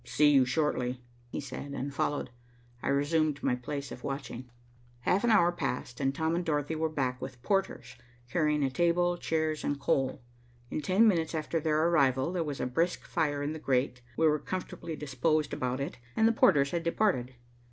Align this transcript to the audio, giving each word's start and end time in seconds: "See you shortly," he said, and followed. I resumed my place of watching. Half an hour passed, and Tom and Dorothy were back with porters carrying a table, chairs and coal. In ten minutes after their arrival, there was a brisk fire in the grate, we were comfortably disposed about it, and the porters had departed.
"See 0.03 0.31
you 0.31 0.45
shortly," 0.45 0.99
he 1.29 1.39
said, 1.39 1.73
and 1.73 1.93
followed. 1.93 2.31
I 2.81 2.87
resumed 2.87 3.43
my 3.43 3.55
place 3.55 3.91
of 3.91 4.03
watching. 4.03 4.49
Half 5.01 5.23
an 5.23 5.29
hour 5.29 5.51
passed, 5.51 5.99
and 5.99 6.15
Tom 6.15 6.33
and 6.33 6.43
Dorothy 6.43 6.73
were 6.75 6.89
back 6.89 7.21
with 7.21 7.39
porters 7.43 7.97
carrying 8.27 8.63
a 8.63 8.71
table, 8.71 9.15
chairs 9.15 9.63
and 9.63 9.79
coal. 9.79 10.19
In 10.71 10.81
ten 10.81 11.07
minutes 11.07 11.35
after 11.35 11.59
their 11.59 11.87
arrival, 11.87 12.31
there 12.33 12.43
was 12.43 12.59
a 12.59 12.65
brisk 12.65 13.05
fire 13.05 13.43
in 13.43 13.53
the 13.53 13.59
grate, 13.59 14.01
we 14.17 14.27
were 14.27 14.39
comfortably 14.39 14.95
disposed 14.95 15.53
about 15.53 15.79
it, 15.79 15.99
and 16.15 16.27
the 16.27 16.31
porters 16.33 16.71
had 16.71 16.81
departed. 16.81 17.35